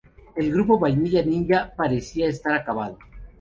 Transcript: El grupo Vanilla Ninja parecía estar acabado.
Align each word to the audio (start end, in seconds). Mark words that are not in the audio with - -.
El 0.35 0.51
grupo 0.51 0.79
Vanilla 0.79 1.21
Ninja 1.23 1.75
parecía 1.77 2.25
estar 2.27 2.55
acabado. 2.55 2.97